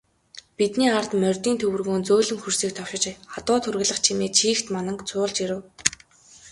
Бидний 0.57 0.91
ард 0.99 1.11
морьдын 1.21 1.55
төвөргөөн 1.59 2.03
зөөлөн 2.07 2.39
хөрсийг 2.41 2.71
товшиж, 2.75 3.05
адуу 3.37 3.57
тургилах 3.63 3.99
чимээ 4.05 4.29
чийгт 4.39 4.65
мананг 4.73 4.99
цуулж 5.09 5.37
ирэв. 5.43 5.61